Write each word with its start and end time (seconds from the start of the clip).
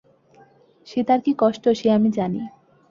সে 0.87 0.99
তার 1.03 1.19
কী 1.21 1.31
কষ্ট, 1.37 1.63
সে 1.79 1.87
আমি 1.91 2.09
জানি। 2.11 2.41